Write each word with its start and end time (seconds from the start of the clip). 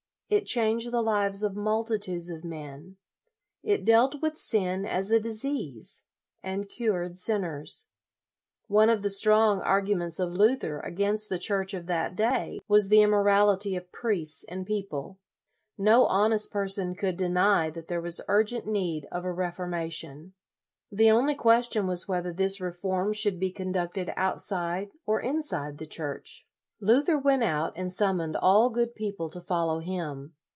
It 0.33 0.45
changed 0.45 0.91
the 0.91 1.01
lives 1.01 1.43
of 1.43 1.57
multi 1.57 1.97
tudes 1.97 2.29
of 2.29 2.45
men. 2.45 2.95
It 3.63 3.83
dealt 3.83 4.21
with 4.21 4.37
sin 4.37 4.85
as 4.85 5.11
a 5.11 5.19
disease, 5.19 6.05
and 6.41 6.69
cured 6.69 7.17
sinners. 7.17 7.89
One 8.67 8.89
of 8.89 9.01
the 9.03 9.09
LOYOLA 9.09 9.09
67 9.09 9.19
strong 9.19 9.59
arguments 9.59 10.19
of 10.21 10.31
Luther 10.31 10.79
against 10.79 11.27
the 11.27 11.37
Church 11.37 11.73
of 11.73 11.87
that 11.87 12.15
day 12.15 12.61
was 12.69 12.87
the 12.87 13.01
immorality 13.01 13.75
of 13.75 13.91
priests 13.91 14.45
and 14.47 14.65
people. 14.65 15.19
No 15.77 16.05
honest 16.05 16.49
person 16.49 16.95
could 16.95 17.17
deny 17.17 17.69
that 17.69 17.87
there 17.89 17.99
was 17.99 18.21
urgent 18.29 18.65
need 18.65 19.09
of 19.11 19.25
a 19.25 19.33
Reformation. 19.33 20.31
The 20.89 21.11
only 21.11 21.35
question 21.35 21.85
was 21.87 22.07
whether 22.07 22.31
this 22.31 22.61
reform 22.61 23.11
should 23.11 23.37
be 23.37 23.51
conducted 23.51 24.13
outside 24.15 24.91
or 25.05 25.19
inside 25.19 25.77
the 25.77 25.85
Church. 25.87 26.47
Luther 26.83 27.15
went 27.19 27.43
out, 27.43 27.73
and 27.75 27.93
summoned 27.93 28.35
all 28.35 28.71
good 28.71 28.95
people 28.95 29.29
to 29.29 29.39
follow 29.39 29.81
him. 29.81 30.33